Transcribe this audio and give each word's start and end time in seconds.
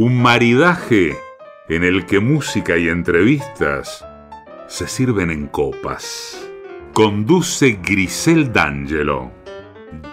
Un 0.00 0.16
maridaje 0.16 1.14
en 1.68 1.84
el 1.84 2.06
que 2.06 2.20
música 2.20 2.78
y 2.78 2.88
entrevistas 2.88 4.02
se 4.66 4.88
sirven 4.88 5.30
en 5.30 5.46
copas. 5.46 6.40
Conduce 6.94 7.78
Grisel 7.82 8.50
D'Angelo. 8.50 9.30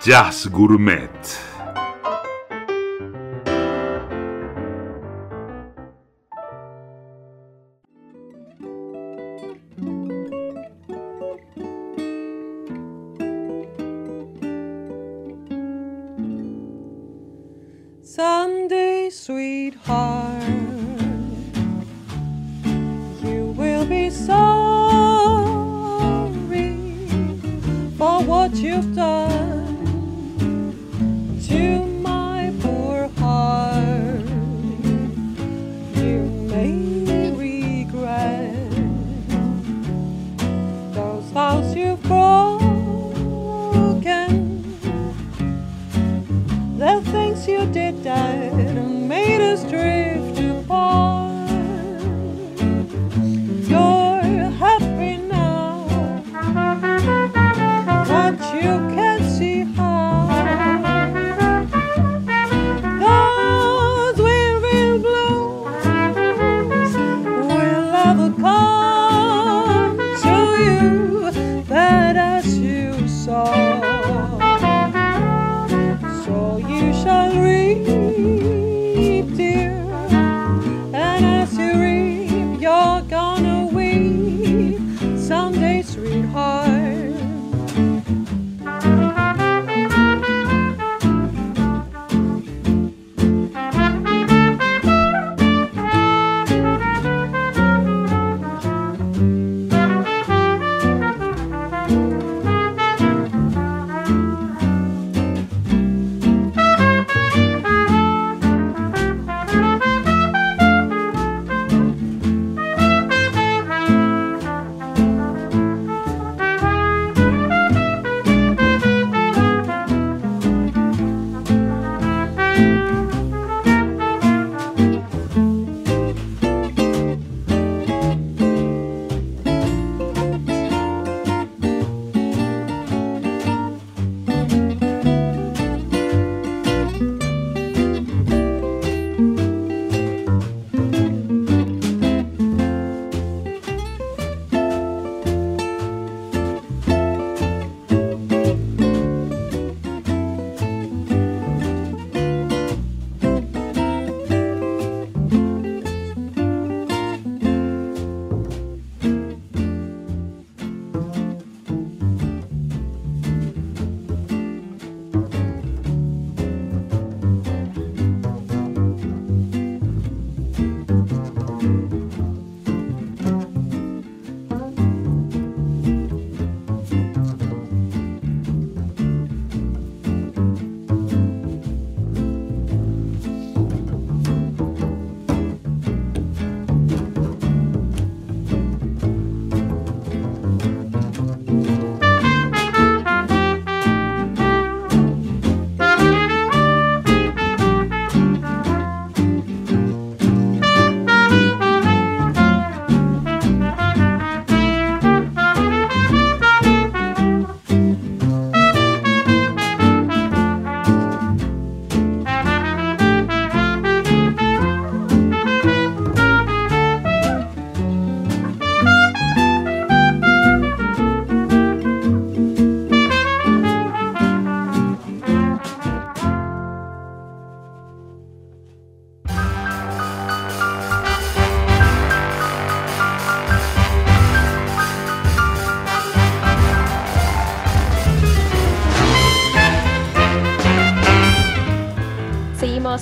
Jazz 0.04 0.48
Gourmet. 0.52 1.10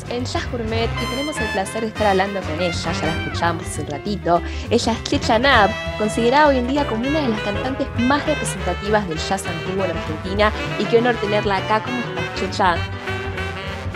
En 0.10 0.26
Jazz 0.26 0.52
Gourmet 0.52 0.90
y 1.02 1.06
tenemos 1.10 1.38
el 1.38 1.48
placer 1.54 1.82
de 1.82 1.88
estar 1.88 2.08
hablando 2.08 2.42
con 2.42 2.60
ella, 2.60 2.92
ya 2.92 3.06
la 3.06 3.24
escuchamos 3.24 3.66
hace 3.66 3.82
un 3.82 3.88
ratito. 3.88 4.42
Ella 4.70 4.92
es 4.92 5.04
Checha 5.04 5.40
Nab, 5.40 5.70
considerada 5.98 6.48
hoy 6.50 6.58
en 6.58 6.68
día 6.68 6.86
como 6.86 7.08
una 7.08 7.22
de 7.22 7.30
las 7.30 7.42
cantantes 7.42 7.88
más 8.00 8.26
representativas 8.26 9.08
del 9.08 9.18
jazz 9.18 9.48
antiguo 9.48 9.86
en 9.86 9.92
Argentina 9.92 10.52
y 10.80 10.86
qué 10.86 10.98
honor 10.98 11.16
tenerla 11.16 11.58
acá. 11.58 11.82
¿Cómo 11.82 11.98
estás, 11.98 12.36
Checha? 12.36 12.76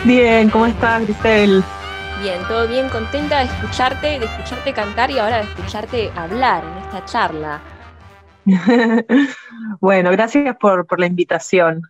Bien, 0.04 0.48
¿cómo 0.48 0.64
estás, 0.64 1.02
Grisel? 1.02 1.62
Bien, 2.22 2.40
todo 2.48 2.66
bien, 2.66 2.88
contenta 2.88 3.40
de 3.40 3.44
escucharte, 3.44 4.18
de 4.18 4.24
escucharte 4.24 4.72
cantar 4.72 5.10
y 5.10 5.18
ahora 5.18 5.38
de 5.38 5.44
escucharte 5.44 6.10
hablar 6.16 6.64
en 6.64 6.78
esta 6.84 7.04
charla. 7.04 7.60
bueno, 9.80 10.10
gracias 10.12 10.56
por, 10.56 10.86
por 10.86 10.98
la 10.98 11.06
invitación. 11.06 11.82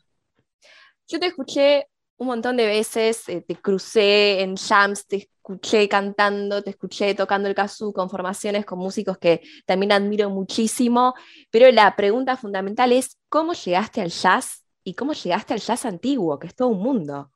Yo 1.07 1.21
te 1.21 1.27
escuché 1.27 1.90
un 2.21 2.27
montón 2.27 2.59
de 2.59 2.67
veces, 2.67 3.27
eh, 3.31 3.41
te 3.41 3.57
crucé 3.57 4.43
en 4.43 4.57
jams, 4.57 5.07
te 5.07 5.17
escuché 5.17 5.89
cantando, 5.89 6.63
te 6.63 6.69
escuché 6.69 7.15
tocando 7.15 7.49
el 7.49 7.55
kazoo 7.55 7.95
con 7.95 8.11
formaciones 8.11 8.67
con 8.67 8.79
músicos 8.79 9.17
que 9.17 9.41
también 9.65 9.91
admiro 9.91 10.29
muchísimo, 10.29 11.15
pero 11.51 11.71
la 11.73 11.97
pregunta 11.97 12.37
fundamental 12.37 12.93
es, 12.93 13.17
¿cómo 13.31 13.55
llegaste 13.55 14.03
al 14.03 14.11
jazz 14.11 14.63
y 14.85 14.93
cómo 14.93 15.15
llegaste 15.15 15.55
al 15.55 15.61
jazz 15.61 15.87
antiguo, 15.87 16.39
que 16.39 16.49
es 16.49 16.55
todo 16.55 16.69
un 16.69 16.83
mundo? 16.83 17.31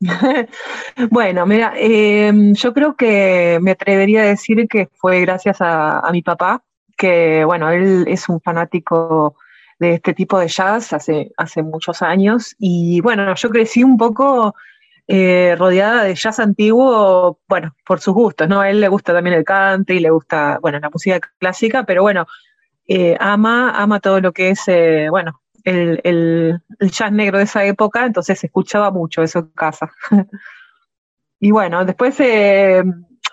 bueno, 1.10 1.44
mira, 1.44 1.72
em, 1.76 2.54
yo 2.54 2.72
creo 2.72 2.94
que 2.94 3.58
me 3.60 3.72
atrevería 3.72 4.22
a 4.22 4.26
decir 4.26 4.68
que 4.68 4.88
fue 4.94 5.22
gracias 5.22 5.60
a, 5.60 5.98
a 5.98 6.12
mi 6.12 6.22
papá, 6.22 6.62
que 6.96 7.44
bueno, 7.44 7.68
él 7.68 8.04
es 8.06 8.28
un 8.28 8.40
fanático 8.40 9.34
de 9.78 9.94
este 9.94 10.14
tipo 10.14 10.38
de 10.38 10.48
jazz 10.48 10.92
hace, 10.92 11.32
hace 11.36 11.62
muchos 11.62 12.02
años. 12.02 12.54
Y 12.58 13.00
bueno, 13.00 13.34
yo 13.34 13.50
crecí 13.50 13.82
un 13.82 13.96
poco 13.96 14.54
eh, 15.06 15.54
rodeada 15.58 16.04
de 16.04 16.14
jazz 16.14 16.38
antiguo, 16.40 17.38
bueno, 17.48 17.74
por 17.86 18.00
sus 18.00 18.14
gustos, 18.14 18.48
¿no? 18.48 18.60
A 18.60 18.70
él 18.70 18.80
le 18.80 18.88
gusta 18.88 19.12
también 19.12 19.36
el 19.36 19.44
cante 19.44 19.94
y 19.94 20.00
le 20.00 20.10
gusta, 20.10 20.58
bueno, 20.62 20.78
la 20.80 20.90
música 20.90 21.20
clásica, 21.38 21.84
pero 21.84 22.02
bueno, 22.02 22.26
eh, 22.86 23.16
ama, 23.20 23.70
ama 23.70 24.00
todo 24.00 24.20
lo 24.20 24.32
que 24.32 24.50
es, 24.50 24.62
eh, 24.66 25.08
bueno, 25.10 25.42
el, 25.64 26.00
el, 26.04 26.60
jazz 26.90 27.12
negro 27.12 27.38
de 27.38 27.44
esa 27.44 27.64
época, 27.64 28.06
entonces 28.06 28.42
escuchaba 28.44 28.90
mucho 28.90 29.22
eso 29.22 29.40
en 29.40 29.48
casa. 29.48 29.92
y 31.40 31.50
bueno, 31.50 31.84
después 31.84 32.18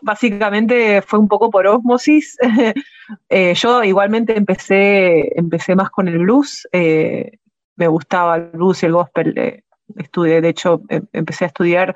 básicamente 0.01 1.01
fue 1.01 1.19
un 1.19 1.27
poco 1.27 1.49
por 1.49 1.67
osmosis. 1.67 2.37
Eh, 3.27 3.53
yo 3.55 3.83
igualmente 3.83 4.37
empecé, 4.37 5.37
empecé 5.37 5.75
más 5.75 5.89
con 5.89 6.07
el 6.07 6.19
blues. 6.19 6.65
Eh, 6.71 7.39
me 7.75 7.89
gustaba 7.89 8.37
el 8.37 8.51
blues 8.53 8.83
y 8.83 8.85
el 8.85 8.93
gospel. 8.93 9.37
Eh, 9.37 9.63
estudié, 9.97 10.39
de 10.39 10.47
hecho, 10.47 10.81
em, 10.87 11.05
empecé 11.11 11.43
a 11.43 11.47
estudiar 11.47 11.93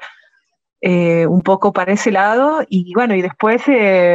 un 0.82 1.42
poco 1.42 1.72
para 1.72 1.94
ese 1.94 2.12
lado 2.12 2.62
y 2.70 2.94
bueno, 2.94 3.16
y 3.16 3.22
después, 3.22 3.64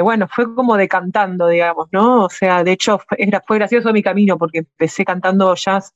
bueno, 0.03 0.29
fue 0.29 0.55
como 0.55 0.77
decantando, 0.77 1.49
digamos, 1.49 1.89
¿no? 1.91 2.27
O 2.27 2.29
sea, 2.29 2.63
de 2.63 2.73
hecho, 2.73 2.99
fue, 2.99 3.19
fue 3.47 3.59
gracioso 3.59 3.93
mi 3.93 4.03
camino 4.03 4.39
porque 4.39 4.59
empecé 4.59 5.05
cantando 5.05 5.55
jazz 5.55 5.95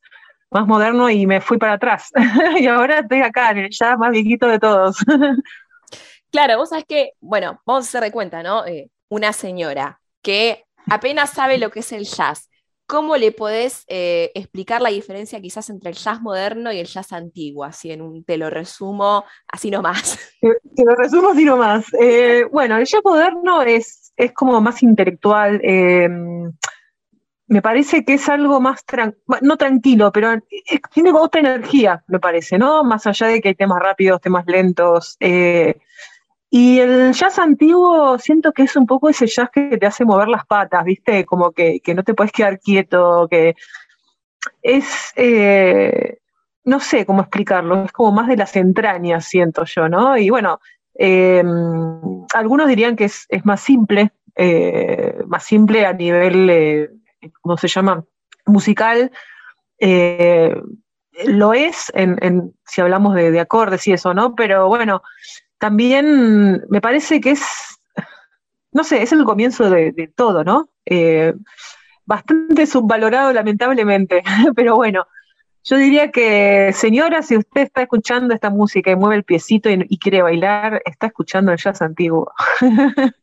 más 0.55 0.67
moderno 0.67 1.11
y 1.11 1.26
me 1.26 1.40
fui 1.40 1.58
para 1.58 1.75
atrás. 1.75 2.11
y 2.58 2.67
ahora 2.67 3.00
estoy 3.00 3.20
acá, 3.20 3.50
en 3.50 3.58
el 3.58 3.70
jazz 3.70 3.99
más 3.99 4.11
viejito 4.11 4.47
de 4.47 4.58
todos. 4.58 4.97
Claro, 6.34 6.58
vos 6.58 6.70
sabés 6.70 6.84
que, 6.88 7.12
bueno, 7.20 7.60
vamos 7.64 7.84
a 7.84 7.88
hacer 7.88 8.02
de 8.02 8.10
cuenta, 8.10 8.42
¿no? 8.42 8.66
Eh, 8.66 8.90
una 9.08 9.32
señora 9.32 10.00
que 10.20 10.64
apenas 10.90 11.31
sabe 11.31 11.58
lo 11.58 11.70
que 11.70 11.78
es 11.78 11.92
el 11.92 12.06
jazz. 12.06 12.50
¿Cómo 12.88 13.16
le 13.16 13.31
podés 13.31 13.84
eh, 13.86 14.32
explicar 14.34 14.82
la 14.82 14.88
diferencia 14.88 15.40
quizás 15.40 15.70
entre 15.70 15.90
el 15.90 15.96
jazz 15.96 16.20
moderno 16.20 16.72
y 16.72 16.81
el 16.81 16.88
jazz 16.88 17.12
antiguo? 17.12 17.62
Así 17.62 17.92
en 17.92 18.02
un, 18.02 18.25
te 18.25 18.36
lo 18.36 18.50
resumo 18.50 19.25
así 19.46 19.70
nomás. 19.70 20.19
Te, 20.40 20.84
lo 20.84 20.96
resumo 20.96 21.28
así 21.28 21.44
nomás. 21.44 21.86
Eh, 22.00 22.42
bueno, 22.50 22.78
el 22.78 22.84
jazz 22.84 23.02
moderno 23.04 23.62
es, 23.62 24.12
es 24.16 24.32
como 24.32 24.60
más 24.60 24.82
intelectual. 24.82 25.60
me 27.46 27.62
parece 27.62 28.04
que 28.04 28.14
es 28.14 28.28
algo 28.28 28.60
más, 28.60 28.84
no 29.40 29.56
tranquilo, 29.56 30.10
pero 30.10 30.34
tiene 30.92 31.12
otra 31.12 31.42
energía, 31.42 32.02
me 32.08 32.19
parece, 32.19 32.58
¿no? 32.58 32.82
Más 32.82 33.06
allá 33.06 33.28
de 33.28 33.40
que 33.40 33.50
hay 33.50 33.54
temas 33.54 33.80
rápidos, 33.80 34.20
temas 34.20 34.44
lentos. 34.48 35.16
Y 36.56 36.78
el 36.78 37.12
jazz 37.14 37.40
antiguo 37.40 38.16
siento 38.16 38.52
que 38.52 38.62
es 38.62 38.76
un 38.76 38.86
poco 38.86 39.08
ese 39.08 39.26
jazz 39.26 39.50
que 39.50 39.76
te 39.76 39.86
hace 39.86 40.04
mover 40.04 40.28
las 40.28 40.46
patas, 40.46 40.84
¿viste? 40.84 41.24
Como 41.24 41.50
que, 41.50 41.82
no 41.96 42.04
te 42.04 42.14
puedes 42.14 42.30
quedar 42.30 42.60
quieto, 42.60 43.26
que 43.28 43.56
es, 44.62 45.12
eh, 45.16 46.18
no 46.62 46.78
sé 46.78 47.04
cómo 47.06 47.22
explicarlo, 47.22 47.84
es 47.84 47.90
como 47.90 48.12
más 48.12 48.28
de 48.28 48.36
las 48.36 48.54
entrañas, 48.54 49.24
siento 49.24 49.64
yo, 49.64 49.88
¿no? 49.88 50.16
Y 50.16 50.30
bueno, 50.30 50.60
em, 50.94 52.24
algunos 52.32 52.68
dirían 52.68 52.94
que 52.94 53.06
es, 53.06 53.26
más 53.42 53.60
simple, 53.60 54.12
eh, 54.36 55.24
más 55.26 55.42
simple 55.42 55.84
a 55.84 55.92
nivel, 55.92 56.48
eh, 56.50 56.90
¿cómo 57.42 57.56
se 57.56 57.66
llama? 57.66 58.04
Musical. 58.46 59.10
lo 61.26 61.52
es 61.52 61.92
en, 61.94 62.54
si 62.64 62.80
hablamos 62.80 63.16
de 63.16 63.40
acordes 63.40 63.88
y 63.88 63.92
eso, 63.92 64.14
¿no? 64.14 64.36
Pero 64.36 64.68
bueno, 64.68 65.02
también 65.64 66.62
me 66.69 66.82
parece 66.82 67.22
que 67.22 67.31
es, 67.31 67.43
no 68.70 68.84
sé, 68.84 69.02
es 69.02 69.12
el 69.12 69.25
comienzo 69.25 69.70
de, 69.70 70.12
todo, 70.14 70.44
¿no? 70.44 70.69
Eh, 70.84 71.32
bastante 72.05 72.66
subvalorado 72.66 73.32
lamentablemente, 73.32 74.22
pero 74.55 74.76
bueno, 74.76 75.06
yo 75.62 75.78
diría 75.78 76.11
que 76.11 76.70
señora, 76.75 77.22
si 77.22 77.38
usted 77.38 77.62
está 77.62 77.81
escuchando 77.81 78.34
esta 78.34 78.50
música 78.50 78.90
y 78.90 78.96
mueve 78.96 79.16
el 79.16 79.25
piecito 79.25 79.70
y, 79.70 79.99
quiere 79.99 80.20
bailar, 80.20 80.82
está 80.84 81.06
escuchando 81.06 81.50
el 81.50 81.58
jazz 81.58 81.81
antiguo. 81.81 82.31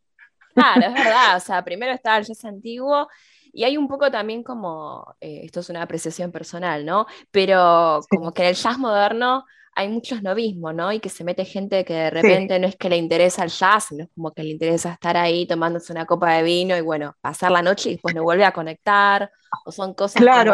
Claro, 0.54 0.82
es 0.82 0.94
verdad, 0.94 1.38
o 1.38 1.40
sea, 1.40 1.64
primero 1.64 1.94
está 1.94 2.18
el 2.18 2.26
jazz 2.26 2.44
antiguo 2.44 3.08
y 3.54 3.64
hay 3.64 3.78
un 3.78 3.88
poco 3.88 4.12
también 4.12 4.44
como, 4.44 5.16
eh, 5.22 5.42
esto 5.46 5.62
es 5.62 5.70
una 5.70 5.82
apreciación 5.82 6.30
personal, 6.30 6.86
¿no? 6.86 7.06
Pero 7.32 8.02
como 8.10 8.34
que 8.34 8.42
en 8.42 8.50
el 8.50 8.56
jazz 8.56 8.78
moderno 8.78 9.46
hay 9.82 9.90
muchos 9.90 10.22
novismos, 10.22 10.74
¿no? 10.74 10.92
Y 10.92 11.00
que 11.00 11.10
se 11.10 11.24
mete 11.24 11.44
gente 11.44 11.84
que 11.84 11.94
de 11.94 12.10
repente 12.10 12.60
no 12.60 12.68
es 12.68 12.76
que 12.76 12.90
le 12.90 12.98
interesa 12.98 13.44
el 13.44 13.50
jazz, 13.50 13.86
sino 13.90 14.04
es 14.04 14.10
como 14.14 14.32
que 14.32 14.44
le 14.44 14.50
interesa 14.50 14.94
estar 14.94 15.18
ahí 15.18 15.46
tomándose 15.46 15.92
una 15.92 16.06
copa 16.06 16.34
de 16.34 16.44
vino 16.44 16.78
y 16.78 16.82
bueno, 16.82 17.16
pasar 17.22 17.52
la 17.52 17.62
noche 17.62 17.90
y 17.90 17.94
después 17.94 18.16
no 18.16 18.24
vuelve 18.24 18.46
a 18.46 18.52
conectar, 18.52 19.30
o 19.66 19.72
son 19.72 19.94
cosas 19.94 20.22
claro, 20.22 20.54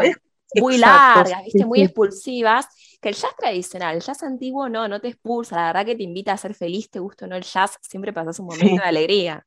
muy 0.56 0.78
largas, 0.78 1.44
¿viste? 1.44 1.66
muy 1.66 1.82
expulsivas, 1.82 2.68
que 3.02 3.10
el 3.10 3.16
jazz 3.16 3.36
tradicional, 3.38 3.96
el 3.96 4.02
jazz 4.02 4.24
antiguo 4.24 4.70
no, 4.70 4.88
no 4.88 5.02
te 5.02 5.10
expulsa, 5.10 5.58
la 5.58 5.68
verdad 5.68 5.86
que 5.86 5.96
te 5.96 6.04
invita 6.04 6.32
a 6.32 6.38
ser 6.38 6.54
feliz, 6.54 6.90
te 6.90 7.00
gusta 7.00 7.26
o 7.26 7.28
no 7.28 7.36
el 7.36 7.44
jazz, 7.44 7.78
siempre 7.82 8.14
pasas 8.14 8.40
un 8.40 8.48
momento 8.48 8.82
de 8.82 8.88
alegría. 8.88 9.46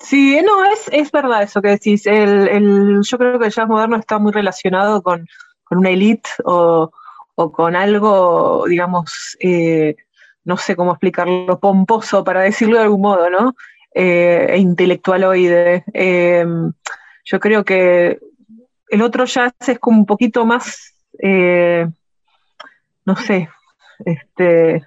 Sí, 0.00 0.40
no, 0.44 0.64
es, 0.64 0.88
es 0.92 1.10
verdad 1.10 1.42
eso 1.42 1.60
que 1.60 1.70
decís. 1.70 2.06
El, 2.06 3.00
yo 3.02 3.18
creo 3.18 3.38
que 3.40 3.46
el 3.46 3.52
jazz 3.52 3.66
moderno 3.66 3.96
está 3.96 4.20
muy 4.20 4.30
relacionado 4.30 5.02
con, 5.02 5.26
con 5.64 5.78
una 5.78 5.90
elite 5.90 6.30
o, 6.44 6.92
o 7.40 7.52
con 7.52 7.76
algo, 7.76 8.64
digamos, 8.66 9.36
eh, 9.38 9.94
no 10.42 10.56
sé 10.56 10.74
cómo 10.74 10.90
explicarlo, 10.90 11.60
pomposo, 11.60 12.24
para 12.24 12.40
decirlo 12.40 12.78
de 12.78 12.82
algún 12.82 13.00
modo, 13.00 13.30
¿no? 13.30 13.54
Eh, 13.94 14.46
e 14.50 14.58
intelectualoide. 14.58 15.84
Em, 15.92 16.72
yo 17.24 17.38
creo 17.38 17.64
que 17.64 18.18
el 18.88 19.02
otro 19.02 19.24
jazz 19.24 19.52
es 19.68 19.78
como 19.78 20.00
un 20.00 20.06
poquito 20.06 20.44
más, 20.44 20.96
eh, 21.22 21.86
no 23.04 23.14
sé, 23.14 23.48
este, 24.04 24.84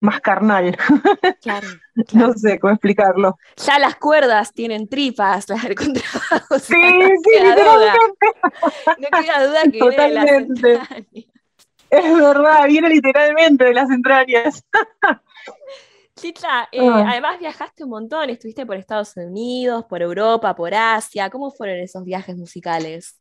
más 0.00 0.20
carnal. 0.22 0.78
Claro, 1.42 1.68
no 2.14 2.32
sé 2.32 2.58
cómo 2.58 2.72
explicarlo. 2.72 3.38
Ya 3.56 3.78
las 3.78 3.96
cuerdas 3.96 4.54
tienen 4.54 4.88
tripas, 4.88 5.46
las 5.50 5.62
del 5.62 5.74
contrabajo. 5.74 6.58
Sí, 6.58 6.74
sí, 6.74 7.44
no 7.44 7.54
queda 7.54 7.76
duda. 7.76 7.94
No 8.98 9.20
queda 9.20 9.46
duda 9.46 9.62
que 9.70 9.78
Totalmente. 9.78 10.80
Es 11.90 12.18
verdad, 12.18 12.66
viene 12.66 12.88
literalmente 12.88 13.64
de 13.64 13.74
las 13.74 13.90
entrañas. 13.90 14.64
Chicha, 16.16 16.68
eh, 16.72 16.88
además 16.88 17.38
viajaste 17.38 17.84
un 17.84 17.90
montón, 17.90 18.30
estuviste 18.30 18.64
por 18.64 18.76
Estados 18.76 19.14
Unidos, 19.16 19.84
por 19.84 20.00
Europa, 20.00 20.56
por 20.56 20.74
Asia. 20.74 21.28
¿Cómo 21.28 21.50
fueron 21.50 21.76
esos 21.76 22.04
viajes 22.04 22.36
musicales? 22.36 23.20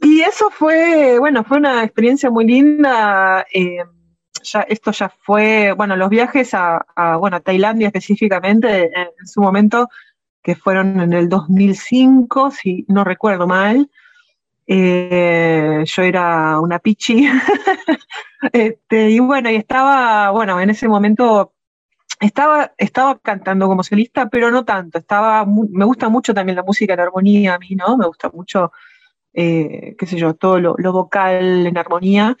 Y 0.00 0.20
eso 0.22 0.50
fue, 0.50 1.18
bueno, 1.20 1.44
fue 1.44 1.58
una 1.58 1.84
experiencia 1.84 2.28
muy 2.28 2.44
linda. 2.44 3.46
Eh, 3.52 3.84
ya, 4.42 4.60
esto 4.62 4.90
ya 4.90 5.08
fue, 5.08 5.72
bueno, 5.72 5.96
los 5.96 6.08
viajes 6.08 6.50
a, 6.54 6.84
bueno, 7.18 7.40
Tailandia 7.40 7.88
específicamente 7.88 8.90
en, 8.94 9.26
su 9.26 9.40
momento, 9.40 9.88
que 10.42 10.54
fueron 10.54 11.00
en 11.00 11.12
el 11.12 11.28
2005, 11.28 12.50
si 12.50 12.84
no 12.88 13.04
recuerdo 13.04 13.46
mal. 13.46 13.90
Eh, 14.70 15.82
yo 15.86 16.02
era 16.02 16.60
una 16.60 16.78
pichi. 16.78 17.26
este, 18.52 19.10
y 19.10 19.18
bueno, 19.18 19.50
y 19.50 19.56
estaba, 19.56 20.30
bueno, 20.30 20.60
en 20.60 20.68
ese 20.68 20.86
momento 20.88 21.54
estaba, 22.20 22.72
estaba 22.76 23.18
cantando 23.18 23.66
como 23.66 23.82
solista, 23.82 24.28
pero 24.28 24.50
no 24.50 24.66
tanto. 24.66 24.98
Estaba 24.98 25.46
me 25.46 25.86
gusta 25.86 26.10
mucho 26.10 26.34
también 26.34 26.56
la 26.56 26.62
música 26.62 26.92
en 26.92 27.00
armonía 27.00 27.54
a 27.54 27.58
mí, 27.58 27.70
¿no? 27.74 27.96
Me 27.96 28.06
gusta 28.06 28.28
mucho, 28.30 28.72
eh, 29.32 29.96
qué 29.98 30.06
sé 30.06 30.18
yo, 30.18 30.34
todo 30.34 30.60
lo, 30.60 30.92
vocal 30.92 31.66
en 31.66 31.78
armonía. 31.78 32.36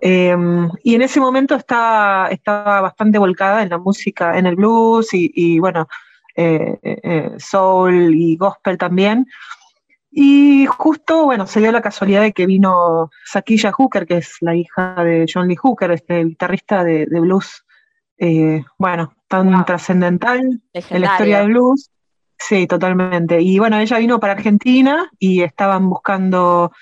Em, 0.00 0.70
y 0.82 0.94
en 0.94 1.02
ese 1.02 1.20
momento 1.20 1.54
estaba, 1.56 2.28
estaba 2.30 2.80
bastante 2.80 3.18
volcada 3.18 3.62
en 3.62 3.70
la 3.70 3.78
música, 3.78 4.38
en 4.38 4.46
el 4.46 4.56
blues 4.56 5.12
y, 5.12 5.30
y 5.34 5.58
bueno, 5.58 5.88
eh, 6.34 7.34
soul 7.38 8.14
y 8.14 8.36
gospel 8.36 8.78
también. 8.78 9.26
Y 10.18 10.64
justo, 10.64 11.26
bueno, 11.26 11.46
se 11.46 11.60
dio 11.60 11.70
la 11.72 11.82
casualidad 11.82 12.22
de 12.22 12.32
que 12.32 12.46
vino 12.46 13.10
Sakisha 13.26 13.70
Hooker, 13.70 14.06
que 14.06 14.16
es 14.16 14.38
la 14.40 14.54
hija 14.56 15.04
de 15.04 15.26
John 15.30 15.46
Lee 15.46 15.56
Hooker, 15.56 15.90
este 15.90 16.24
guitarrista 16.24 16.82
de, 16.84 17.04
blues 17.04 17.66
eh, 18.16 18.64
bueno, 18.78 19.12
tan 19.28 19.52
Wow. 19.52 19.64
trascendental 19.66 20.40
en 20.72 21.00
la 21.02 21.06
historia 21.06 21.40
del 21.40 21.48
blues. 21.48 21.90
Sí, 22.38 22.66
totalmente. 22.66 23.42
Y 23.42 23.58
bueno, 23.58 23.78
ella 23.78 23.98
vino 23.98 24.18
para 24.18 24.32
Argentina 24.32 25.10
y 25.18 25.42
estaban 25.42 25.86
buscando, 25.90 26.72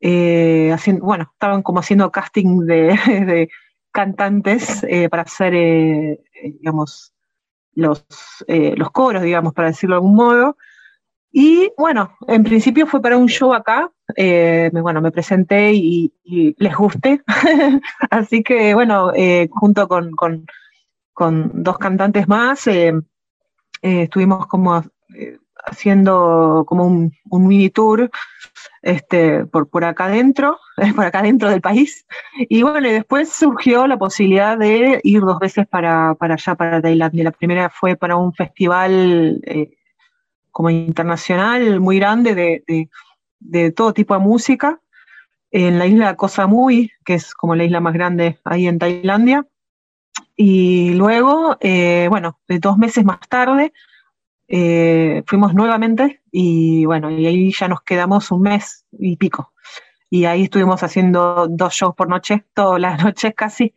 eh, 0.00 0.70
haciendo, 0.70 1.06
bueno, 1.06 1.30
estaban 1.32 1.62
como 1.62 1.80
haciendo 1.80 2.10
casting 2.12 2.66
de, 2.66 2.88
de 3.26 3.48
cantantes 3.92 4.84
eh, 4.90 5.08
para 5.08 5.22
hacer, 5.22 5.54
eh, 5.54 6.12
eh, 6.12 6.20
digamos, 6.60 7.14
los, 7.72 8.04
eh, 8.46 8.74
los 8.76 8.90
coros, 8.90 9.22
digamos, 9.22 9.54
para 9.54 9.68
decirlo 9.68 9.94
de 9.94 10.00
algún 10.00 10.16
modo. 10.16 10.58
Y 11.36 11.72
bueno, 11.76 12.12
en 12.28 12.44
principio 12.44 12.86
fue 12.86 13.02
para 13.02 13.16
un 13.16 13.26
show 13.28 13.52
acá. 13.54 13.90
eh, 14.16 14.70
bueno, 14.72 15.00
me 15.00 15.10
presenté 15.10 15.72
y, 15.72 16.12
y 16.22 16.54
les 16.62 16.76
gusté. 16.76 17.22
Así 18.10 18.44
que 18.44 18.72
bueno, 18.74 19.10
eh, 19.16 19.48
junto 19.50 19.88
con, 19.88 20.12
con- 20.12 20.46
con 21.12 21.50
dos 21.64 21.78
cantantes 21.78 22.28
más, 22.28 22.66
eh, 22.68 22.92
estuvimos 23.82 24.46
como 24.46 24.82
haciendo 25.66 26.64
como 26.66 26.86
un, 26.86 27.12
un 27.30 27.46
mini 27.46 27.70
tour 27.70 28.10
este, 28.82 29.46
por, 29.46 29.68
por 29.68 29.84
acá 29.84 30.06
adentro, 30.06 30.58
por 30.96 31.04
acá 31.06 31.22
dentro 31.22 31.50
del 31.50 31.60
país. 31.60 32.06
Y 32.48 32.62
bueno, 32.62 32.88
y 32.88 32.92
después 32.92 33.30
surgió 33.32 33.86
la 33.86 33.96
posibilidad 33.98 34.58
de 34.58 35.00
ir 35.02 35.20
dos 35.22 35.38
veces 35.40 35.66
para, 35.66 36.14
para 36.14 36.34
allá, 36.34 36.54
para 36.54 36.82
Tailandia. 36.82 37.24
La 37.24 37.32
primera 37.32 37.70
fue 37.70 37.96
para 37.96 38.16
un 38.16 38.32
festival 38.34 39.40
como 40.54 40.70
internacional 40.70 41.80
muy 41.80 41.98
grande 41.98 42.34
de, 42.36 42.62
de- 43.40 43.72
todo 43.72 43.92
tipo 43.92 44.14
de 44.14 44.20
música 44.20 44.80
en 45.50 45.78
la 45.78 45.86
isla 45.86 46.16
Koh 46.16 46.28
Samui, 46.28 46.92
que 47.04 47.14
es 47.14 47.34
como 47.34 47.56
la 47.56 47.64
isla 47.64 47.80
más 47.80 47.92
grande 47.92 48.38
ahí 48.44 48.66
en 48.68 48.78
Tailandia. 48.78 49.46
Y 50.36 50.94
luego, 50.94 51.56
eh, 51.60 52.06
bueno, 52.08 52.38
dos 52.48 52.78
meses 52.78 53.04
más 53.04 53.18
tarde, 53.28 53.72
eh, 54.46 55.24
fuimos 55.26 55.54
nuevamente 55.54 56.22
y 56.30 56.84
bueno, 56.86 57.10
y 57.10 57.26
ahí 57.26 57.52
ya 57.52 57.66
nos 57.68 57.82
quedamos 57.82 58.30
un 58.30 58.42
mes 58.42 58.86
y 58.92 59.16
pico. 59.16 59.52
Y 60.08 60.26
ahí 60.26 60.44
estuvimos 60.44 60.84
haciendo 60.84 61.48
dos 61.48 61.74
shows 61.74 61.96
por 61.96 62.08
noche, 62.08 62.44
todas 62.54 62.80
las 62.80 63.02
noches 63.04 63.34
casi. 63.36 63.74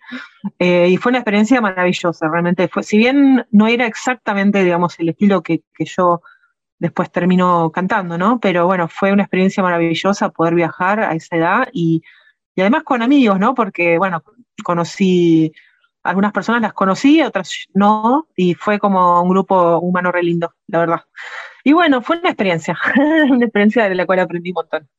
Eh, 0.59 0.89
y 0.91 0.97
fue 0.97 1.09
una 1.09 1.19
experiencia 1.19 1.59
maravillosa, 1.59 2.29
realmente. 2.29 2.67
Fue, 2.67 2.83
si 2.83 2.99
bien 2.99 3.45
no 3.49 3.67
era 3.67 3.87
exactamente, 3.87 4.63
digamos, 4.63 4.99
el 4.99 5.09
estilo 5.09 5.41
que 5.41 5.63
yo 5.79 6.21
después 6.79 7.11
termino 7.11 7.71
cantando, 7.71 8.17
¿no? 8.17 8.39
Pero 8.39 8.65
bueno, 8.65 8.87
fue 8.87 9.11
una 9.11 9.23
experiencia 9.23 9.63
maravillosa 9.63 10.29
poder 10.29 10.55
viajar 10.55 10.99
a 10.99 11.13
esa 11.13 11.35
edad 11.35 11.67
y, 11.73 12.03
y 12.55 12.61
además 12.61 12.83
con 12.83 13.01
amigos, 13.01 13.39
¿no? 13.39 13.55
Porque, 13.55 13.97
bueno, 13.97 14.23
conocí, 14.63 15.51
algunas 16.03 16.31
personas 16.31 16.61
las 16.61 16.73
conocí, 16.73 17.21
otras 17.21 17.67
no, 17.73 18.27
y 18.35 18.53
fue 18.53 18.79
como 18.79 19.21
un 19.21 19.29
grupo 19.29 19.79
humano 19.79 20.11
re 20.11 20.23
lindo, 20.23 20.53
la 20.67 20.79
verdad. 20.79 21.01
Y 21.63 21.73
bueno, 21.73 22.01
fue 22.01 22.17
una 22.19 22.29
experiencia, 22.29 22.77
una 23.29 23.45
experiencia 23.45 23.89
de 23.89 23.95
la 23.95 24.05
cual 24.05 24.19
aprendí 24.19 24.51
un 24.51 24.55
montón. 24.55 24.89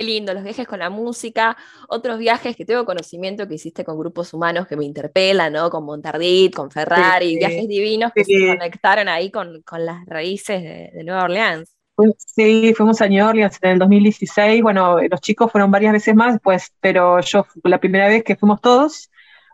Qué 0.00 0.06
lindo, 0.06 0.32
los 0.32 0.42
viajes 0.42 0.66
con 0.66 0.78
la 0.78 0.88
música, 0.88 1.58
otros 1.86 2.18
viajes 2.18 2.56
que 2.56 2.64
tengo 2.64 2.86
conocimiento 2.86 3.46
que 3.46 3.56
hiciste 3.56 3.84
con 3.84 3.98
grupos 3.98 4.32
humanos 4.32 4.66
que 4.66 4.74
me 4.74 4.86
interpelan, 4.86 5.52
¿no? 5.52 5.68
Con 5.68 5.84
Montardit, 5.84 6.54
con 6.54 6.70
Ferrari, 6.70 7.32
Sí, 7.32 7.36
viajes 7.36 7.68
divinos 7.68 8.10
que 8.14 8.24
sí. 8.24 8.32
se 8.32 8.46
conectaron 8.46 9.08
ahí 9.10 9.30
con, 9.30 9.60
con 9.60 9.84
las 9.84 10.06
raíces 10.06 10.62
de, 10.62 10.90
de 10.94 11.04
Nueva 11.04 11.24
Orleans. 11.24 11.76
Sí, 12.16 12.72
fuimos 12.74 13.02
a 13.02 13.08
New 13.08 13.26
Orleans 13.26 13.58
en 13.60 13.72
el 13.72 13.78
2016. 13.78 14.62
Bueno, 14.62 14.96
los 15.02 15.20
chicos 15.20 15.52
fueron 15.52 15.70
varias 15.70 15.92
veces 15.92 16.14
más 16.14 16.32
después, 16.32 16.72
pero 16.80 17.20
yo 17.20 17.46
la 17.64 17.78
primera 17.78 18.08
vez 18.08 18.24
que 18.24 18.36
fuimos 18.36 18.62
todos 18.62 19.10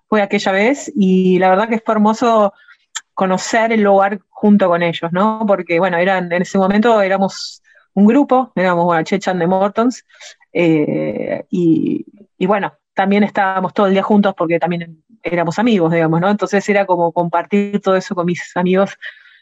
fue 0.08 0.22
aquella 0.22 0.52
vez 0.52 0.92
y 0.94 1.40
la 1.40 1.50
verdad 1.50 1.68
que 1.68 1.80
fue 1.80 1.94
hermoso 1.94 2.52
conocer 3.14 3.72
el 3.72 3.82
lugar 3.82 4.20
junto 4.28 4.68
con 4.68 4.84
ellos, 4.84 5.10
¿no? 5.10 5.42
Porque, 5.44 5.80
bueno, 5.80 5.96
eran, 5.96 6.30
en 6.30 6.42
ese 6.42 6.56
momento 6.56 7.00
éramos 7.02 7.62
un 7.96 8.06
grupo, 8.06 8.52
éramos, 8.56 8.86
bueno, 8.86 9.04
Chechan 9.04 9.38
de 9.40 9.48
Mortons, 9.48 10.06
eh, 10.52 11.44
y, 11.50 12.06
y 12.38 12.46
bueno, 12.46 12.74
también 12.94 13.24
estábamos 13.24 13.74
todo 13.74 13.86
el 13.88 13.92
día 13.94 14.04
juntos 14.04 14.34
porque 14.38 14.60
también 14.60 15.04
éramos 15.22 15.58
amigos, 15.58 15.92
digamos, 15.92 16.20
¿no? 16.20 16.30
Entonces 16.30 16.68
era 16.68 16.86
como 16.86 17.12
compartir 17.12 17.80
todo 17.82 17.96
eso 17.96 18.14
con 18.14 18.26
mis 18.26 18.56
amigos 18.56 18.96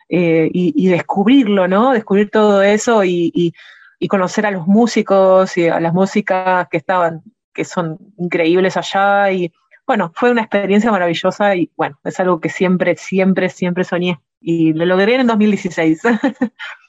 eh, 0.08 0.50
y, 0.52 0.72
y 0.76 0.88
descubrirlo, 0.90 1.68
¿no? 1.68 1.92
Descubrir 1.92 2.30
todo 2.30 2.62
eso 2.62 3.04
y, 3.04 3.32
y- 3.34 3.54
y 4.00 4.08
conocer 4.08 4.44
a 4.46 4.50
los 4.50 4.66
músicos 4.66 5.56
y 5.56 5.68
a 5.68 5.80
las 5.80 5.94
músicas 5.94 6.68
que 6.70 6.76
estaban, 6.76 7.22
que 7.54 7.64
son 7.64 7.96
increíbles 8.18 8.76
allá. 8.76 9.30
Y 9.32 9.52
bueno, 9.86 10.12
fue 10.14 10.30
una 10.30 10.42
experiencia 10.42 10.90
maravillosa 10.90 11.56
y 11.56 11.70
bueno, 11.76 11.98
es 12.04 12.20
algo 12.20 12.40
que 12.40 12.48
siempre, 12.50 12.96
siempre, 12.96 13.48
siempre 13.50 13.84
soñé. 13.84 14.20
Y 14.40 14.74
lo 14.74 14.84
logré 14.84 15.14
en 15.14 15.22
el 15.22 15.26
2016. 15.28 16.02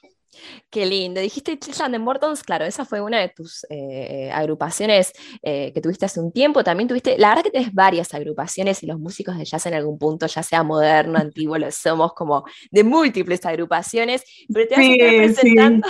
Qué 0.72 0.84
lindo. 0.84 1.20
Dijiste 1.20 1.58
Chilland 1.58 1.92
de 1.92 1.98
Mortons, 2.00 2.42
claro, 2.42 2.64
esa 2.64 2.84
fue 2.84 3.00
una 3.00 3.20
de 3.20 3.28
tus 3.28 3.64
eh, 3.70 4.30
agrupaciones 4.32 5.12
eh, 5.42 5.72
que 5.72 5.80
tuviste 5.80 6.06
hace 6.06 6.20
un 6.20 6.32
tiempo. 6.32 6.64
También 6.64 6.88
tuviste, 6.88 7.16
la 7.18 7.28
verdad 7.30 7.44
que 7.44 7.50
tenés 7.52 7.72
varias 7.72 8.12
agrupaciones 8.14 8.82
y 8.82 8.86
los 8.86 8.98
músicos 8.98 9.38
de 9.38 9.44
jazz 9.44 9.64
en 9.66 9.74
algún 9.74 9.96
punto, 9.98 10.26
ya 10.26 10.42
sea 10.42 10.62
moderno, 10.64 11.18
antiguo, 11.18 11.56
lo 11.56 11.70
somos 11.70 12.12
como 12.14 12.44
de 12.70 12.82
múltiples 12.84 13.46
agrupaciones, 13.46 14.22
pero 14.52 14.66
te 14.68 14.74
vas 14.76 14.88
a 14.88 14.92
estar 14.92 15.14
Sí, 15.14 15.34
sí. 15.34 15.56
presentando. 15.60 15.86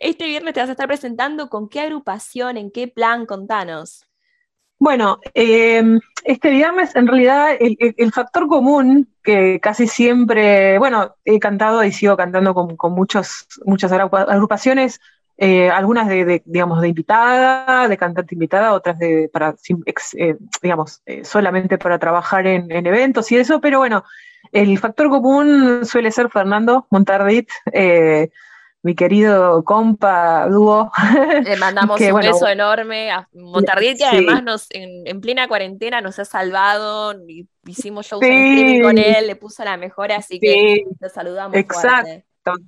Este 0.00 0.26
viernes 0.26 0.54
te 0.54 0.60
vas 0.60 0.68
a 0.68 0.72
estar 0.72 0.86
presentando 0.88 1.48
con 1.50 1.68
qué 1.68 1.80
agrupación, 1.80 2.56
en 2.58 2.70
qué 2.70 2.88
plan, 2.88 3.26
contanos. 3.26 4.05
Bueno, 4.78 5.18
eh, 5.34 5.82
este 6.24 6.50
viernes 6.50 6.94
en 6.96 7.06
realidad 7.06 7.56
el, 7.58 8.12
factor 8.12 8.46
común 8.46 9.08
que 9.22 9.58
casi 9.60 9.86
siempre, 9.86 10.78
bueno, 10.78 11.16
he 11.24 11.38
cantado 11.38 11.82
y 11.82 11.92
sigo 11.92 12.16
cantando 12.16 12.52
con, 12.52 12.76
con 12.76 12.92
muchos, 12.92 13.46
muchas 13.64 13.90
agrupa- 13.92 14.26
agrupaciones, 14.28 15.00
eh, 15.38 15.70
algunas 15.70 16.08
de, 16.08 16.42
digamos, 16.44 16.80
de 16.82 16.88
invitada, 16.88 17.88
de 17.88 17.96
cantante 17.96 18.34
invitada, 18.34 18.74
otras 18.74 18.98
de, 18.98 19.30
para, 19.32 19.54
eh, 20.18 20.36
digamos, 20.62 21.02
eh, 21.06 21.24
solamente 21.24 21.78
para 21.78 21.98
trabajar 21.98 22.46
en, 22.46 22.70
en 22.70 22.86
eventos 22.86 23.30
y 23.32 23.36
eso, 23.36 23.60
pero 23.60 23.78
bueno, 23.78 24.04
el 24.52 24.78
factor 24.78 25.08
común 25.08 25.84
suele 25.84 26.10
ser 26.10 26.30
Fernando 26.30 26.86
Montardit, 26.90 27.48
eh, 27.72 28.30
mi 28.86 28.94
querido 28.94 29.64
compa, 29.64 30.46
dúo, 30.48 30.90
Le 31.42 31.56
mandamos 31.56 31.96
Que, 31.98 32.06
un 32.06 32.12
bueno, 32.12 32.32
beso 32.32 32.46
enorme 32.46 33.10
a 33.10 33.28
Montardit, 33.34 33.98
que 33.98 34.04
sí. 34.04 34.04
además 34.04 34.44
nos, 34.44 34.66
en, 34.70 35.06
en 35.06 35.20
plena 35.20 35.48
cuarentena 35.48 36.00
nos 36.00 36.18
ha 36.20 36.24
salvado. 36.24 37.14
y 37.28 37.48
Hicimos 37.66 38.06
shows 38.06 38.22
en 38.22 38.28
Sí. 38.28 38.52
streaming 38.60 38.82
con 38.82 38.98
él, 38.98 39.26
le 39.26 39.34
puso 39.34 39.64
la 39.64 39.76
mejor, 39.76 40.12
así 40.12 40.38
que 40.38 40.84
lo 41.00 41.08
saludamos 41.08 41.56
Exacto. 41.56 42.22
fuerte. 42.44 42.64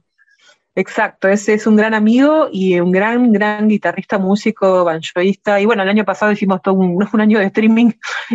Exacto, 0.75 1.27
ese 1.29 1.55
es 1.55 1.67
un 1.67 1.75
gran 1.75 1.93
amigo 1.93 2.49
y 2.53 2.79
un 2.79 2.93
gran, 2.93 3.33
gran 3.33 3.67
guitarrista, 3.69 4.17
músico, 4.19 4.85
banjoista. 4.85 5.61
Y 5.61 5.67
bueno, 5.67 5.83
el 5.83 5.89
año 5.89 6.05
pasado 6.05 6.31
hicimos 6.31 6.63
todo 6.63 6.75
un, 6.75 6.99
un 7.13 7.21
año 7.21 7.39
de 7.39 7.47
streaming 7.47 7.91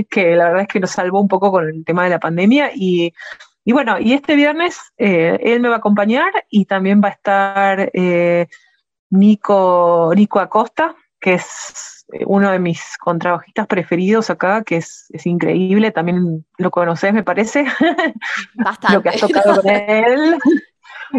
que 0.10 0.36
la 0.36 0.46
verdad 0.46 0.62
es 0.64 0.68
que 0.68 0.80
nos 0.80 0.92
salvó 0.92 1.22
un 1.22 1.28
poco 1.30 1.52
con 1.52 1.68
el 1.70 1.84
tema 1.86 2.04
de 2.06 2.10
la 2.10 2.20
pandemia. 2.20 2.72
Y, 2.76 3.14
y 3.66 3.72
bueno, 3.72 3.98
y 4.00 4.14
este 4.14 4.36
viernes 4.36 4.80
eh, 4.98 5.40
él 5.42 5.62
me 5.62 5.70
va 5.70 5.76
a 5.76 5.78
acompañar 5.78 6.32
y 6.50 6.66
también 6.66 7.02
va 7.04 7.10
a 7.10 7.12
estar 7.12 7.92
eh, 7.94 8.48
Nico, 9.10 10.12
Nico 10.16 10.40
Acosta, 10.40 10.96
que 11.20 11.36
es 11.36 12.06
eh, 12.12 12.24
uno 12.28 12.52
de 12.52 12.60
mis 12.60 12.98
contrabajistas 12.98 13.68
preferidos 13.68 14.30
acá, 14.30 14.64
que 14.64 14.78
es, 14.78 15.06
es 15.14 15.26
increíble. 15.26 15.92
También 15.92 16.46
lo 16.58 16.72
conoces, 16.72 17.14
me 17.14 17.24
parece 17.24 17.66
Bastante. 18.56 18.94
lo 18.96 19.02
que 19.02 19.10
has 19.10 19.20
tocado 19.20 19.62
con 19.62 19.70
él. 19.70 20.38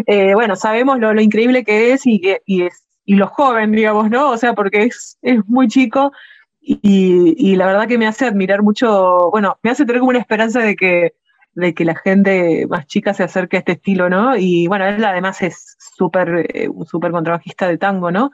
Eh, 0.07 0.33
bueno, 0.33 0.57
sabemos 0.57 0.99
lo, 0.99 1.13
lo 1.13 1.21
increíble 1.21 1.63
que 1.63 1.93
es 1.93 2.05
y, 2.05 2.21
y, 2.45 2.63
es, 2.63 2.85
y 3.05 3.15
lo 3.15 3.27
joven, 3.27 3.71
digamos, 3.71 4.09
¿no? 4.09 4.31
O 4.31 4.37
sea, 4.37 4.53
porque 4.53 4.83
es, 4.83 5.17
es 5.21 5.39
muy 5.47 5.69
chico 5.69 6.11
y, 6.59 7.33
y 7.37 7.55
la 7.55 7.67
verdad 7.67 7.87
que 7.87 7.97
me 7.97 8.05
hace 8.05 8.25
admirar 8.25 8.61
mucho, 8.61 9.29
bueno, 9.31 9.57
me 9.63 9.69
hace 9.69 9.85
tener 9.85 10.01
como 10.01 10.09
una 10.09 10.19
esperanza 10.19 10.59
de 10.59 10.75
que, 10.75 11.13
de 11.55 11.73
que 11.73 11.85
la 11.85 11.95
gente 11.95 12.67
más 12.67 12.85
chica 12.85 13.13
se 13.13 13.23
acerque 13.23 13.55
a 13.55 13.59
este 13.59 13.71
estilo, 13.73 14.09
¿no? 14.09 14.37
Y 14.37 14.67
bueno, 14.67 14.85
él 14.85 15.03
además 15.03 15.41
es 15.41 15.77
súper, 15.79 16.51
eh, 16.53 16.67
un 16.69 16.85
súper 16.85 17.11
contrabajista 17.11 17.67
de 17.67 17.77
tango, 17.77 18.11
¿no? 18.11 18.31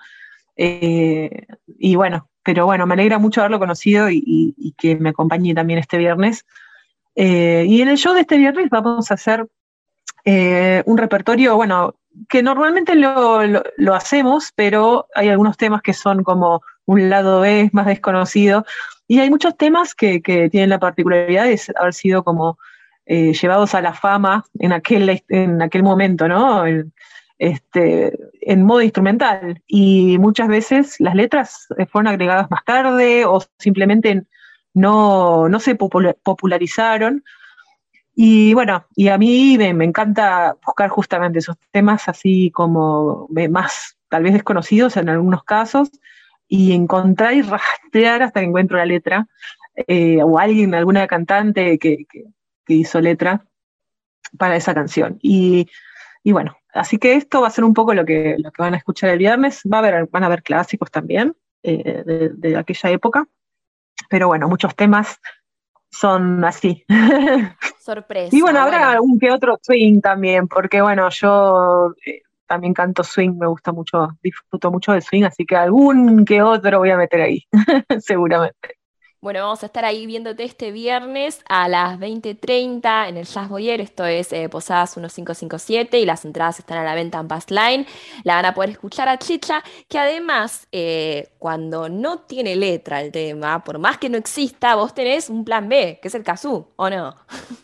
Eh, 0.57 1.45
y 1.77 1.95
bueno, 1.95 2.29
pero 2.43 2.65
bueno, 2.65 2.87
me 2.87 2.95
alegra 2.95 3.19
mucho 3.19 3.41
haberlo 3.41 3.59
conocido 3.59 4.09
y, 4.09 4.73
que 4.77 4.95
me 4.95 5.09
acompañe 5.09 5.53
también 5.53 5.79
este 5.79 5.99
viernes. 5.99 6.45
Eh, 7.15 7.65
y 7.67 7.81
en 7.81 7.89
el 7.89 7.97
show 7.97 8.13
de 8.15 8.21
este 8.21 8.37
viernes 8.37 8.69
vamos 8.69 9.11
a 9.11 9.13
hacer 9.13 9.47
un 10.23 10.97
repertorio, 10.97 11.55
bueno, 11.55 11.95
que 12.27 12.43
normalmente 12.43 12.95
lo, 12.95 13.61
hacemos, 13.93 14.51
pero 14.55 15.07
hay 15.15 15.29
algunos 15.29 15.57
temas 15.57 15.81
que 15.81 15.93
son 15.93 16.23
como 16.23 16.61
un 16.85 17.09
lado 17.09 17.41
B 17.41 17.69
más 17.71 17.85
desconocido, 17.85 18.65
y 19.07 19.19
hay 19.19 19.29
muchos 19.29 19.55
temas 19.57 19.93
que 19.93 20.19
tienen 20.51 20.69
la 20.69 20.79
particularidad 20.79 21.45
de 21.45 21.59
haber 21.75 21.93
sido 21.93 22.23
como 22.23 22.57
eh, 23.13 23.33
llevados 23.33 23.75
a 23.75 23.81
la 23.81 23.93
fama 23.93 24.45
en 24.59 24.71
aquel, 24.71 25.21
en 25.27 25.61
aquel 25.61 25.83
momento, 25.83 26.29
¿no? 26.29 26.63
Este, 27.37 28.13
en 28.41 28.63
modo 28.63 28.81
instrumental, 28.81 29.61
y 29.67 30.17
muchas 30.19 30.47
veces 30.47 30.95
las 30.99 31.15
letras 31.15 31.67
eh, 31.77 31.85
fueron 31.87 32.07
agregadas 32.07 32.49
más 32.49 32.63
tarde 32.63 33.25
o 33.25 33.41
simplemente 33.57 34.23
no, 34.73 35.49
no 35.49 35.59
se 35.59 35.75
popula- 35.77 36.15
popularizaron. 36.23 37.23
Y 38.15 38.53
bueno, 38.53 38.85
y 38.95 39.09
a 39.09 39.17
mí 39.17 39.57
me, 39.57 39.73
me 39.73 39.85
encanta 39.85 40.55
buscar 40.65 40.89
justamente 40.89 41.39
esos 41.39 41.57
temas 41.71 42.07
así 42.07 42.49
como 42.51 43.27
eh, 43.35 43.49
más 43.49 43.97
tal 44.07 44.23
vez 44.23 44.33
desconocidos 44.33 44.95
en 44.95 45.09
algunos 45.09 45.43
casos, 45.43 45.89
y 46.47 46.71
encontrar 46.73 47.33
y 47.33 47.41
rastrear 47.41 48.23
hasta 48.23 48.39
que 48.39 48.45
encuentro 48.45 48.77
la 48.77 48.85
letra, 48.85 49.27
o 50.23 50.37
alguien, 50.37 50.75
alguna 50.75 51.07
cantante 51.07 51.77
que- 51.77 52.05
que 52.71 52.77
hizo 52.77 53.01
letra 53.01 53.45
para 54.37 54.55
esa 54.55 54.73
canción. 54.73 55.19
Y, 55.21 55.67
y 56.23 56.31
bueno, 56.31 56.55
así 56.73 56.97
que 56.97 57.15
esto 57.15 57.41
va 57.41 57.47
a 57.47 57.51
ser 57.51 57.65
un 57.65 57.73
poco 57.73 57.93
lo 57.93 58.05
que, 58.05 58.37
lo 58.39 58.49
que 58.51 58.61
van 58.61 58.73
a 58.73 58.77
escuchar 58.77 59.09
el 59.09 59.19
viernes. 59.19 59.61
Va 59.71 59.77
a 59.77 59.79
haber, 59.79 60.07
van 60.07 60.23
a 60.23 60.27
haber 60.27 60.41
clásicos 60.41 60.89
también 60.89 61.35
eh, 61.63 62.03
de, 62.05 62.29
de 62.29 62.57
aquella 62.57 62.89
época, 62.91 63.27
pero 64.09 64.27
bueno, 64.27 64.47
muchos 64.47 64.73
temas 64.73 65.19
son 65.89 66.45
así. 66.45 66.85
Sorpresa. 67.81 68.33
Y 68.33 68.41
bueno, 68.41 68.61
habrá 68.61 68.91
algún 68.91 69.19
que 69.19 69.31
otro 69.31 69.59
swing 69.61 69.99
también, 69.99 70.47
porque 70.47 70.81
bueno, 70.81 71.09
yo 71.09 71.93
eh, 72.05 72.21
también 72.47 72.73
canto 72.73 73.03
swing, 73.03 73.37
me 73.37 73.47
gusta 73.47 73.73
mucho, 73.73 74.17
disfruto 74.23 74.71
mucho 74.71 74.93
del 74.93 75.01
swing, 75.01 75.23
así 75.23 75.45
que 75.45 75.57
algún 75.57 76.23
que 76.23 76.41
otro 76.41 76.79
voy 76.79 76.91
a 76.91 76.97
meter 76.97 77.21
ahí, 77.21 77.45
seguramente. 77.99 78.80
Bueno, 79.23 79.41
vamos 79.41 79.61
a 79.61 79.67
estar 79.67 79.85
ahí 79.85 80.07
viéndote 80.07 80.43
este 80.43 80.71
viernes 80.71 81.43
a 81.47 81.69
las 81.69 81.99
20:30 81.99 83.07
en 83.07 83.17
el 83.17 83.25
Jazz 83.27 83.49
Boyer, 83.49 83.79
esto 83.79 84.03
es 84.03 84.33
eh, 84.33 84.49
Posadas 84.49 84.97
1557 84.97 85.99
y 85.99 86.07
las 86.07 86.25
entradas 86.25 86.57
están 86.57 86.79
a 86.79 86.83
la 86.83 86.95
venta 86.95 87.19
en 87.19 87.27
Past 87.27 87.51
Line. 87.51 87.85
La 88.23 88.37
van 88.37 88.45
a 88.45 88.55
poder 88.55 88.71
escuchar 88.71 89.09
a 89.09 89.19
Chicha, 89.19 89.63
que 89.87 89.99
además 89.99 90.67
eh, 90.71 91.29
cuando 91.37 91.87
no 91.87 92.21
tiene 92.21 92.55
letra 92.55 92.99
el 92.99 93.11
tema, 93.11 93.63
por 93.63 93.77
más 93.77 93.99
que 93.99 94.09
no 94.09 94.17
exista, 94.17 94.73
vos 94.73 94.95
tenés 94.95 95.29
un 95.29 95.45
plan 95.45 95.69
B, 95.69 95.99
que 96.01 96.07
es 96.07 96.15
el 96.15 96.23
kazoo, 96.23 96.71
¿o 96.75 96.89
no? 96.89 97.15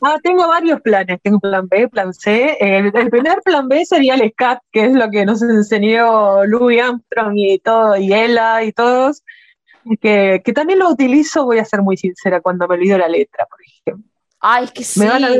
Ah, 0.03 0.17
tengo 0.21 0.47
varios 0.47 0.79
planes, 0.81 1.19
tengo 1.23 1.39
plan 1.39 1.67
B, 1.67 1.87
plan 1.87 2.13
C. 2.13 2.55
El, 2.59 2.95
el 2.95 3.09
primer 3.09 3.41
plan 3.41 3.67
B 3.67 3.83
sería 3.83 4.13
el 4.13 4.29
SCAT, 4.29 4.59
que 4.71 4.85
es 4.85 4.93
lo 4.93 5.09
que 5.09 5.25
nos 5.25 5.41
enseñó 5.41 6.45
Louis 6.45 6.83
Armstrong 6.83 7.35
y 7.35 7.57
todo, 7.57 7.97
y 7.97 8.13
Ella 8.13 8.61
y 8.61 8.71
todos, 8.73 9.23
que, 10.01 10.41
que 10.43 10.53
también 10.53 10.79
lo 10.79 10.89
utilizo, 10.89 11.45
voy 11.45 11.59
a 11.59 11.65
ser 11.65 11.81
muy 11.81 11.97
sincera, 11.97 12.41
cuando 12.41 12.67
me 12.67 12.75
olvido 12.75 12.97
la 12.97 13.07
letra, 13.07 13.45
por 13.45 13.59
ejemplo. 13.61 14.09
Ay, 14.39 14.65
es 14.65 14.71
que 14.71 14.83
sí. 14.83 14.99
Me 14.99 15.07
van 15.09 15.23
a 15.23 15.29
ver. 15.29 15.39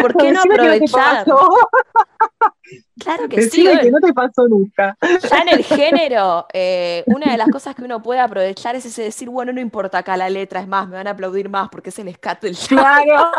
¿Por 0.00 0.16
qué 0.16 0.32
no 0.32 0.42
que 0.42 0.52
aprovechar? 0.54 1.24
pasó. 1.24 1.56
Claro 2.98 3.28
que 3.28 3.42
sí. 3.42 3.64
Decime 3.64 3.80
que 3.80 3.90
no 3.90 3.98
te 3.98 4.12
pasó 4.14 4.46
nunca. 4.48 4.96
Ya 5.28 5.38
en 5.42 5.48
el 5.48 5.64
género, 5.64 6.46
eh, 6.52 7.02
una 7.06 7.32
de 7.32 7.36
las 7.36 7.48
cosas 7.48 7.74
que 7.74 7.82
uno 7.82 8.00
puede 8.00 8.20
aprovechar 8.20 8.76
es 8.76 8.86
ese 8.86 9.02
decir, 9.02 9.28
bueno, 9.28 9.52
no 9.52 9.60
importa 9.60 9.98
acá 9.98 10.16
la 10.16 10.30
letra, 10.30 10.60
es 10.60 10.68
más, 10.68 10.88
me 10.88 10.96
van 10.96 11.08
a 11.08 11.10
aplaudir 11.10 11.48
más 11.48 11.68
porque 11.68 11.90
es 11.90 11.98
el 11.98 12.14
scat 12.14 12.42
del. 12.42 12.56
Claro. 12.56 13.32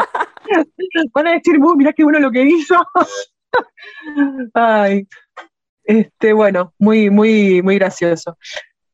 Van 1.13 1.27
a 1.27 1.32
decir, 1.32 1.58
"Uh, 1.58 1.75
mirá 1.75 1.94
qué 1.94 2.03
bueno 2.03 2.20
lo 2.20 2.30
que 2.30 2.44
hizo. 2.44 2.75
Ay, 4.53 5.08
este, 5.84 6.34
bueno, 6.34 6.74
muy, 6.77 7.10
muy, 7.10 7.62
muy 7.62 7.75
gracioso. 7.75 8.38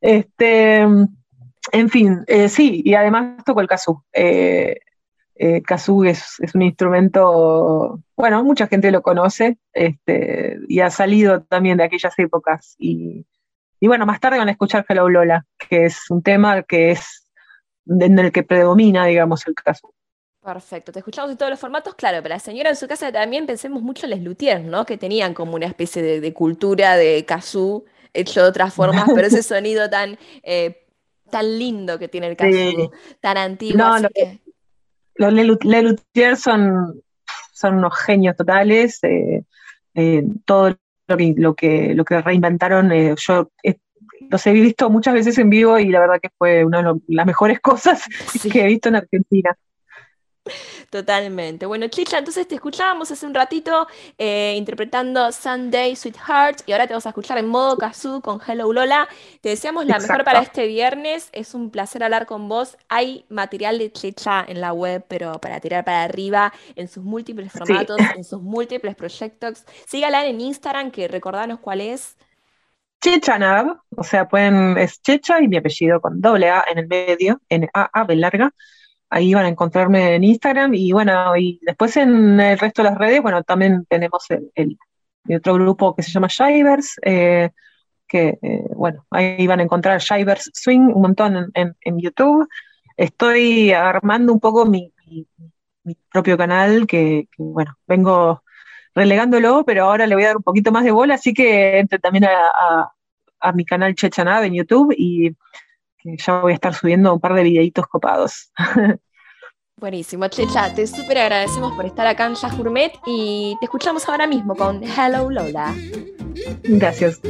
Este, 0.00 0.86
en 1.72 1.88
fin, 1.88 2.24
eh, 2.26 2.48
sí, 2.48 2.82
y 2.84 2.94
además 2.94 3.44
toco 3.44 3.60
el 3.60 3.68
kazoo. 3.68 4.04
Eh, 4.12 4.80
eh, 5.36 5.62
kazoo 5.62 6.04
es, 6.04 6.38
un 6.54 6.62
instrumento, 6.62 8.00
bueno, 8.16 8.44
mucha 8.44 8.66
gente 8.66 8.90
lo 8.90 9.02
conoce, 9.02 9.58
este, 9.72 10.58
y 10.68 10.80
ha 10.80 10.90
salido 10.90 11.42
también 11.42 11.78
de 11.78 11.84
aquellas 11.84 12.18
épocas. 12.18 12.74
Y, 12.78 13.26
y 13.78 13.86
bueno, 13.86 14.06
más 14.06 14.20
tarde 14.20 14.38
van 14.38 14.48
a 14.48 14.52
escuchar 14.52 14.84
Hello 14.88 15.08
Lola, 15.08 15.46
que 15.58 15.86
es 15.86 16.10
un 16.10 16.22
tema 16.22 16.62
que 16.62 16.92
es 16.92 17.30
en 17.86 18.18
el 18.18 18.32
que 18.32 18.42
predomina, 18.42 19.06
digamos, 19.06 19.46
el 19.46 19.54
kazoo. 19.54 19.94
Perfecto, 20.42 20.90
te 20.90 21.00
escuchamos 21.00 21.30
en 21.30 21.36
todos 21.36 21.50
los 21.50 21.60
formatos, 21.60 21.94
claro, 21.94 22.22
pero 22.22 22.34
la 22.34 22.38
señora 22.38 22.70
en 22.70 22.76
su 22.76 22.88
casa 22.88 23.12
también 23.12 23.44
pensemos 23.44 23.82
mucho 23.82 24.06
en 24.06 24.10
les 24.10 24.22
luthiers, 24.22 24.64
¿no? 24.64 24.86
Que 24.86 24.96
tenían 24.96 25.34
como 25.34 25.54
una 25.54 25.66
especie 25.66 26.02
de, 26.02 26.20
de 26.20 26.32
cultura 26.32 26.96
de 26.96 27.26
kazoo 27.26 27.84
hecho 28.14 28.42
de 28.42 28.48
otras 28.48 28.74
formas, 28.74 29.04
pero 29.14 29.26
ese 29.26 29.42
sonido 29.42 29.88
tan, 29.90 30.18
eh, 30.42 30.86
tan 31.30 31.58
lindo 31.58 31.98
que 31.98 32.08
tiene 32.08 32.26
el 32.28 32.36
kazoo, 32.36 32.50
Sí. 32.52 32.90
tan 33.20 33.36
antiguo, 33.38 33.78
No, 33.78 33.94
así 33.94 34.02
lo- 34.04 34.08
que 34.10 34.38
Los 35.16 35.32
Le 35.32 35.44
Lut- 35.44 35.64
Le 35.64 35.82
Luthiers 35.82 36.40
son, 36.40 37.02
son 37.52 37.76
unos 37.76 37.94
genios 37.98 38.36
totales. 38.36 38.98
eh, 39.04 39.44
eh, 39.94 40.22
todo 40.44 40.76
lo 41.08 41.16
que, 41.16 41.34
lo 41.36 41.54
que, 41.54 41.94
lo 41.94 42.04
que 42.04 42.20
reinventaron, 42.22 42.90
eh, 42.92 43.14
yo 43.18 43.50
los 44.30 44.46
he 44.46 44.52
visto 44.52 44.88
muchas 44.88 45.12
veces 45.14 45.36
en 45.38 45.50
vivo 45.50 45.78
y 45.78 45.88
la 45.88 45.98
verdad 46.00 46.20
que 46.22 46.30
fue 46.38 46.64
una 46.64 46.82
de 46.82 47.00
las 47.08 47.26
mejores 47.26 47.58
cosas 47.60 48.02
sí. 48.38 48.48
que 48.48 48.62
he 48.62 48.66
visto 48.66 48.88
en 48.88 48.96
Argentina. 48.96 49.56
Totalmente. 50.90 51.66
Bueno, 51.66 51.88
Chicha, 51.88 52.18
entonces 52.18 52.46
te 52.48 52.56
escuchábamos 52.56 53.10
hace 53.10 53.26
un 53.26 53.34
ratito 53.34 53.86
eh, 54.18 54.54
interpretando 54.56 55.32
Sunday 55.32 55.94
Sweetheart 55.96 56.62
y 56.66 56.72
ahora 56.72 56.86
te 56.86 56.94
vamos 56.94 57.06
a 57.06 57.10
escuchar 57.10 57.38
en 57.38 57.48
modo 57.48 57.76
kazoo 57.76 58.20
con 58.20 58.40
Hello 58.46 58.72
Lola. 58.72 59.08
Te 59.40 59.50
deseamos 59.50 59.86
la 59.86 59.98
mejor 59.98 60.24
para 60.24 60.40
este 60.40 60.66
viernes. 60.66 61.28
Es 61.32 61.54
un 61.54 61.70
placer 61.70 62.02
hablar 62.02 62.26
con 62.26 62.48
vos. 62.48 62.76
Hay 62.88 63.24
material 63.28 63.78
de 63.78 63.92
Chicha 63.92 64.44
en 64.46 64.60
la 64.60 64.72
web, 64.72 65.04
pero 65.08 65.40
para 65.40 65.60
tirar 65.60 65.84
para 65.84 66.04
arriba 66.04 66.52
en 66.76 66.88
sus 66.88 67.04
múltiples 67.04 67.52
formatos, 67.52 67.98
en 68.16 68.24
sus 68.24 68.40
múltiples 68.40 68.94
proyectos. 68.96 69.64
Sígala 69.86 70.26
en 70.26 70.40
Instagram, 70.40 70.90
que 70.90 71.08
recordanos 71.08 71.60
cuál 71.60 71.80
es. 71.80 72.16
Chechanab, 73.00 73.78
o 73.96 74.04
sea, 74.04 74.28
pueden, 74.28 74.76
es 74.76 75.00
Checha 75.00 75.40
y 75.40 75.48
mi 75.48 75.56
apellido 75.56 76.00
con 76.00 76.20
doble 76.20 76.50
A 76.50 76.64
en 76.70 76.78
el 76.78 76.86
medio, 76.86 77.40
N-A-A, 77.48 78.04
B 78.04 78.16
larga. 78.16 78.52
Ahí 79.10 79.34
van 79.34 79.44
a 79.44 79.48
encontrarme 79.48 80.14
en 80.14 80.24
Instagram 80.24 80.72
y 80.74 80.92
bueno, 80.92 81.36
y 81.36 81.58
después 81.62 81.96
en 81.96 82.38
el 82.40 82.58
resto 82.58 82.82
de 82.82 82.90
las 82.90 82.98
redes, 82.98 83.20
bueno, 83.20 83.42
también 83.42 83.84
tenemos 83.88 84.24
el, 84.54 84.78
otro 85.36 85.54
grupo 85.54 85.94
que 85.94 86.02
se 86.02 86.12
llama 86.12 86.28
Shivers, 86.28 86.96
eh, 87.02 87.50
que 88.06 88.38
eh, 88.40 88.64
bueno, 88.74 89.06
ahí 89.10 89.46
van 89.46 89.60
a 89.60 89.62
encontrar 89.64 90.00
Shivers 90.00 90.50
Swing 90.54 90.92
un 90.94 91.02
montón 91.02 91.50
en, 91.54 91.98
YouTube. 91.98 92.48
Estoy 92.96 93.72
armando 93.72 94.32
un 94.32 94.40
poco 94.40 94.64
mi, 94.66 94.92
propio 96.12 96.36
canal, 96.36 96.86
que, 96.86 97.28
bueno, 97.36 97.76
vengo 97.86 98.42
relegándolo, 98.94 99.64
pero 99.64 99.84
ahora 99.84 100.06
le 100.06 100.14
voy 100.14 100.24
a 100.24 100.28
dar 100.28 100.36
un 100.36 100.42
poquito 100.42 100.72
más 100.72 100.84
de 100.84 100.90
bola, 100.90 101.14
así 101.14 101.32
que 101.34 101.78
entre 101.78 101.98
también 101.98 102.24
a, 102.26 102.92
mi 103.54 103.64
canal 103.64 103.94
Chechanab 103.94 104.44
en 104.44 104.54
YouTube 104.54 104.94
y 104.96 105.34
que 106.02 106.16
ya 106.16 106.40
voy 106.40 106.52
a 106.52 106.54
estar 106.54 106.74
subiendo 106.74 107.12
un 107.12 107.20
par 107.20 107.34
de 107.34 107.42
videitos 107.42 107.86
copados. 107.86 108.52
Buenísimo, 109.76 110.28
Chicha, 110.28 110.74
te 110.74 110.86
súper 110.86 111.16
agradecemos 111.18 111.72
por 111.72 111.86
estar 111.86 112.06
acá 112.06 112.26
en 112.26 112.34
Gourmet 112.56 112.92
y 113.06 113.56
te 113.60 113.64
escuchamos 113.64 114.06
ahora 114.08 114.26
mismo 114.26 114.54
con 114.54 114.82
Hello 114.84 115.30
Lola. 115.30 115.74
Gracias. 116.64 117.20